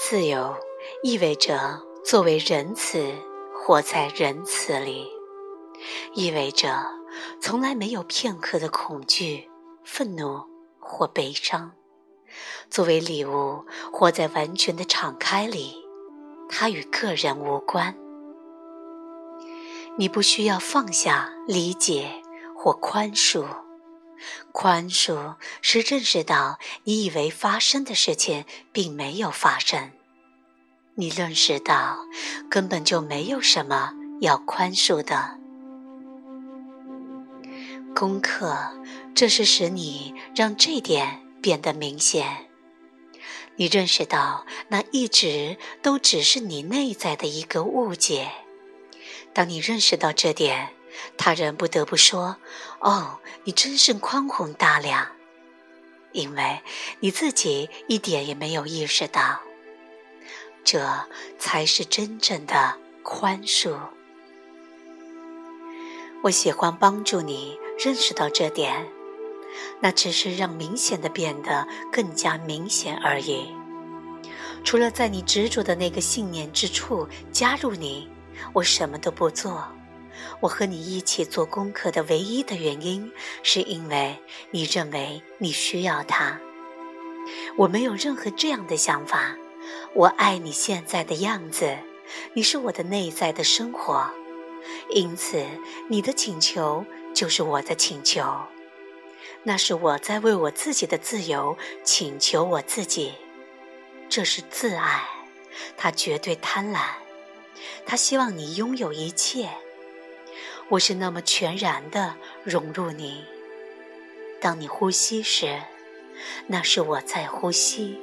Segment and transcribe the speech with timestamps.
[0.00, 0.54] 自由
[1.02, 3.12] 意味着作为仁慈，
[3.52, 5.08] 活在仁慈里，
[6.14, 6.86] 意味着
[7.40, 9.50] 从来没有片刻的恐惧、
[9.82, 10.40] 愤怒
[10.78, 11.72] 或悲伤。
[12.70, 15.74] 作为礼物，活在完全的敞开里，
[16.48, 17.96] 它与个人无关。
[19.96, 22.22] 你不需要放下、理解
[22.56, 23.44] 或宽恕。
[24.52, 29.90] 宽恕是认识到你以为发生的事情并没有发生。
[30.94, 31.98] 你认识到
[32.50, 35.38] 根本就没有什么要宽恕的。
[37.94, 38.72] 功课，
[39.14, 41.24] 这是使你让这点。
[41.40, 42.48] 变得明显，
[43.54, 48.28] 你认识到那一直都只是你内在的一个误解。
[49.32, 50.70] 当你认识到这点，
[51.16, 52.38] 他人不得不说
[52.80, 55.08] ：“哦，你真是宽宏大量。”
[56.12, 56.62] 因为
[57.00, 59.40] 你自己一点也没有意识到，
[60.64, 60.88] 这
[61.38, 63.76] 才是真正的宽恕。
[66.22, 68.88] 我喜欢帮助你认识到这点。
[69.80, 73.48] 那只是让明显的变得更加明显而已。
[74.62, 78.08] 除了在你执着的那个信念之处加入你，
[78.52, 79.66] 我什么都不做。
[80.40, 84.18] 我和你一起做功课的唯一的原因，是因为
[84.50, 86.40] 你认为你需要它。
[87.56, 89.36] 我没有任何这样的想法。
[89.94, 91.76] 我爱你现在的样子，
[92.32, 94.10] 你是我的内在的生活，
[94.90, 95.44] 因此
[95.88, 98.22] 你的请求就是我的请求。
[99.42, 103.12] 那是我在为我自己的自由请求我自己，
[104.08, 105.06] 这是自爱，
[105.76, 106.80] 他绝对贪婪，
[107.84, 109.48] 他希望你拥有一切。
[110.68, 113.24] 我是那么全然的融入你。
[114.40, 115.60] 当你呼吸时，
[116.46, 117.98] 那是我在呼吸；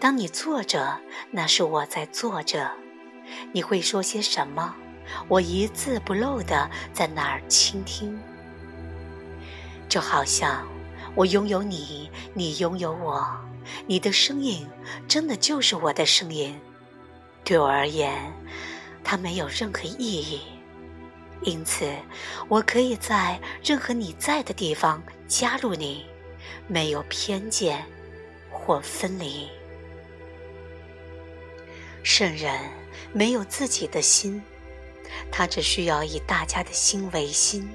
[0.00, 2.70] 当你坐着，那是我在坐着。
[3.52, 4.74] 你会说些什么？
[5.28, 8.18] 我一字不漏的在那儿倾听。
[9.88, 10.66] 就好像
[11.14, 13.24] 我拥有你，你拥有我，
[13.86, 14.66] 你的声音
[15.06, 16.58] 真的就是我的声音。
[17.44, 18.32] 对我而言，
[19.04, 20.40] 它没有任何意义，
[21.44, 21.86] 因此
[22.48, 26.06] 我可以在任何你在的地方加入你，
[26.66, 27.84] 没有偏见
[28.50, 29.48] 或分离。
[32.02, 32.58] 圣人
[33.12, 34.42] 没有自己的心，
[35.30, 37.68] 他只需要以大家的心为心。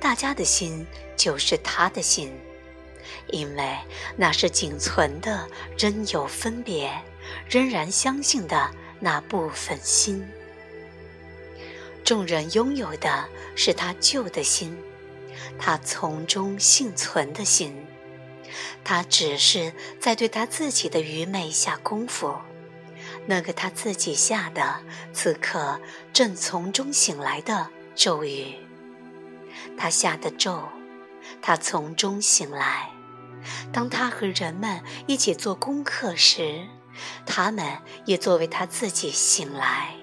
[0.00, 0.86] 大家的心
[1.16, 2.32] 就是他的心，
[3.28, 3.76] 因为
[4.16, 6.90] 那是仅存的仍有分别、
[7.48, 8.70] 仍然相信的
[9.00, 10.26] 那部分心。
[12.06, 14.78] 众人拥有的是他旧的心，
[15.58, 17.84] 他从中幸存的心，
[18.84, 22.36] 他只是在对他自己的愚昧下功夫。
[23.26, 25.80] 那个他自己下的，此刻
[26.12, 28.54] 正从中醒来的咒语。
[29.76, 30.62] 他下的咒，
[31.42, 32.88] 他从中醒来。
[33.72, 36.68] 当他和人们一起做功课时，
[37.26, 39.96] 他们也作为他自己醒来。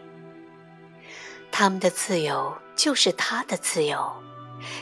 [1.56, 4.12] 他们的自由就是他的自由，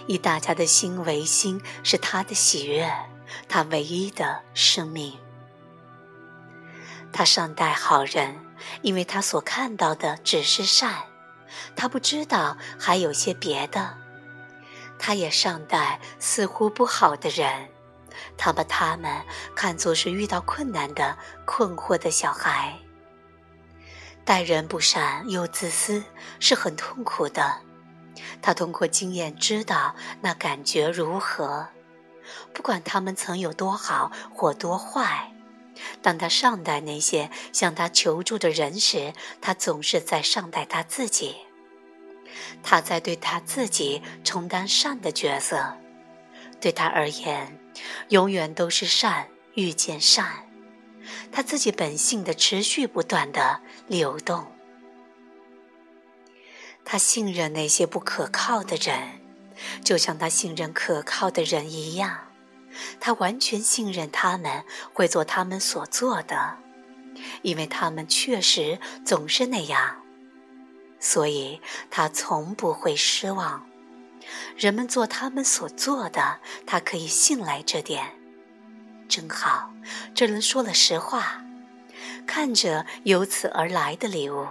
[0.07, 2.89] 以大家的心为心是他的喜悦，
[3.49, 5.19] 他唯一的生命。
[7.11, 8.39] 他善待好人，
[8.83, 10.95] 因为他所看到的只是善，
[11.75, 13.97] 他不知道还有些别的。
[14.97, 17.67] 他也善待似乎不好的人，
[18.37, 19.21] 他把他们
[19.53, 22.79] 看作是遇到困难的困惑的小孩。
[24.23, 26.03] 待人不善又自私
[26.39, 27.61] 是很痛苦的，
[28.41, 31.67] 他通过经验知道那感觉如何。
[32.53, 35.33] 不管他们曾有多好或多坏，
[36.01, 41.35] 当他善待那些向他求助的人时，他总是在善待他自己。
[42.63, 45.77] 他在对他自己充当善的角色，
[46.61, 47.59] 对他而言，
[48.09, 50.25] 永远都是善遇见善，
[51.31, 54.51] 他自己本性的持续不断的流动。
[56.83, 59.21] 他信任那些不可靠的人，
[59.83, 62.31] 就像他信任可靠的人一样，
[62.99, 64.63] 他完全信任他们
[64.93, 66.57] 会做他们所做的，
[67.43, 69.97] 因为他们确实总是那样。
[70.99, 73.67] 所以，他从不会失望。
[74.55, 78.20] 人们做他们所做的，他可以信赖这点。
[79.11, 79.73] 真好，
[80.15, 81.43] 这人说了实话。
[82.25, 84.47] 看着由此而来的礼物，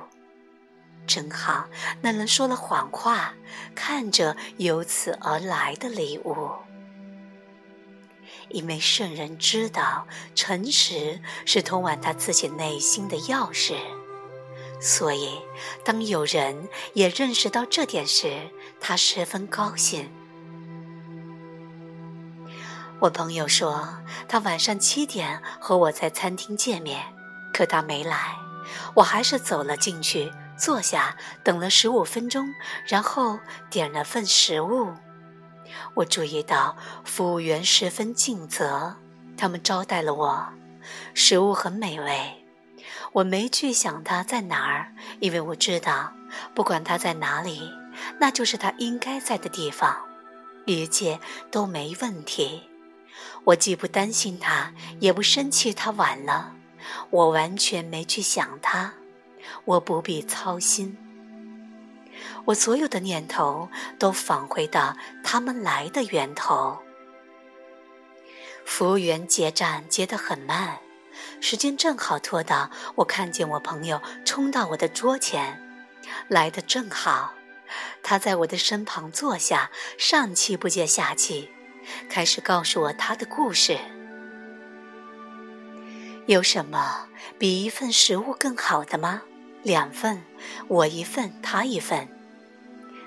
[1.07, 1.71] 真好，
[2.03, 3.33] 那人说了谎话。
[3.75, 6.51] 看着由此而来的礼物，
[8.51, 13.75] 因为圣人知道诚实是通往他自己内心的钥匙，
[14.79, 15.41] 所以
[15.83, 20.11] 当有人也认识到这点时，他十分高兴。
[23.01, 23.89] 我朋友说，
[24.29, 27.03] 他晚上七点和我在餐厅见面，
[27.51, 28.37] 可他没来，
[28.95, 32.47] 我还是走了进去，坐下等了十五分钟，
[32.87, 33.39] 然后
[33.71, 34.93] 点了份食物。
[35.95, 38.97] 我注意到服务员十分尽责，
[39.35, 40.49] 他们招待了我，
[41.15, 42.45] 食物很美味。
[43.13, 46.13] 我没去想他在哪儿，因为我知道，
[46.55, 47.73] 不管他在哪里，
[48.19, 49.97] 那就是他应该在的地方，
[50.67, 51.19] 一切
[51.51, 52.70] 都没问题。
[53.45, 56.55] 我既不担心他，也不生气他晚了，
[57.11, 58.95] 我完全没去想他，
[59.65, 60.97] 我不必操心。
[62.47, 63.69] 我所有的念头
[63.99, 66.79] 都返回到他们来的源头。
[68.67, 70.79] 服务员结账结得很慢，
[71.41, 75.61] 时间正好拖到我看见我朋友冲到我的桌前，
[76.29, 77.35] 来的正好。
[78.03, 81.51] 他在我的身旁坐下，上气不接下气，
[82.09, 83.79] 开始告诉我他的故事。
[86.27, 89.23] 有什么比一份食物更好的吗？
[89.63, 90.23] 两份，
[90.69, 92.09] 我一份，他一份。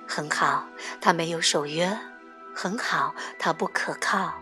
[0.07, 0.67] 很好，
[0.99, 1.97] 他没有守约。
[2.53, 4.33] 很好，他不可靠。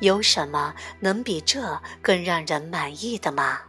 [0.00, 3.60] 有什么能比这更让人满意的吗？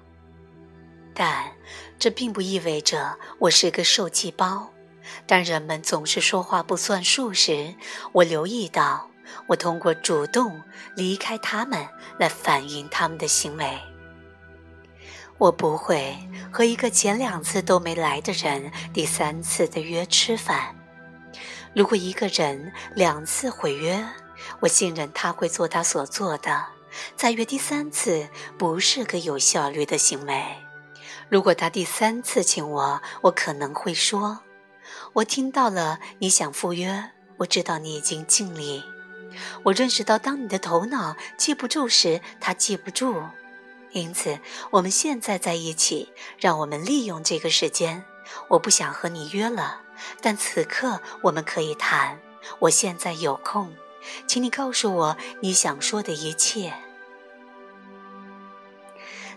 [1.13, 1.51] 但
[1.99, 4.73] 这并不意味着我是个受气包。
[5.27, 7.75] 当人们总是说话不算数时，
[8.13, 9.08] 我留意到，
[9.47, 10.61] 我通过主动
[10.95, 11.87] 离开他们
[12.17, 13.79] 来反映他们的行为。
[15.37, 16.17] 我不会
[16.51, 20.75] 和一个前两次都没来的人第三次的约吃饭。
[21.73, 24.05] 如果一个人两次毁约，
[24.59, 26.65] 我信任他会做他所做的。
[27.15, 28.27] 再约第三次
[28.57, 30.43] 不是个有效率的行为。
[31.29, 34.39] 如果他第三次请我，我可能会说
[35.13, 37.11] ：“我听到了，你想赴约。
[37.37, 38.83] 我知道你已经尽力。
[39.63, 43.23] 我认识到，当你的头脑记不住时，他记不住。”
[43.91, 44.39] 因此，
[44.69, 48.05] 我们现在在一起，让我们利用这个时间。
[48.49, 49.81] 我不想和你约了，
[50.21, 52.19] 但此刻我们可以谈。
[52.59, 53.73] 我现在有空，
[54.27, 56.73] 请你告诉我你想说的一切。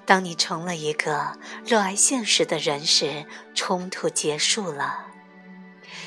[0.05, 3.25] 当你成了一个热爱现实的人时，
[3.55, 5.06] 冲突结束了，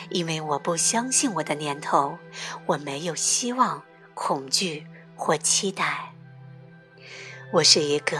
[0.10, 2.18] 因为我不相信我的念头，
[2.66, 4.86] 我没有希望、恐惧
[5.16, 6.12] 或期待。
[7.54, 8.18] 我是一个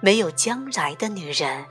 [0.00, 1.66] 没有将来的女人，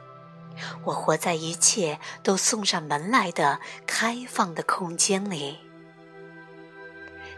[0.85, 5.59] 我活在一切都送上门来的开放的空间里。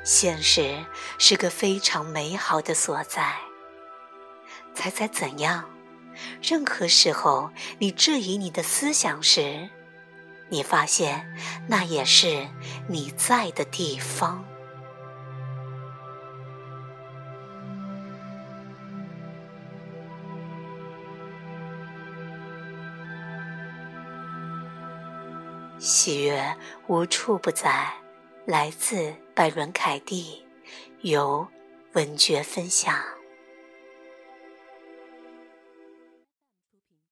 [0.04, 0.84] 现实
[1.18, 3.36] 是个非常美好的所在。
[4.76, 5.70] 猜猜怎样？
[6.42, 7.50] 任何时候
[7.80, 9.70] 你质疑你的思想时，
[10.54, 11.26] 你发现
[11.66, 12.48] 那也是
[12.88, 14.46] 你在的地方。
[25.80, 26.56] 喜悦
[26.86, 27.92] 无处不在，
[28.46, 30.46] 来自拜伦·凯蒂，
[31.02, 31.48] 由
[31.94, 32.94] 文觉分享。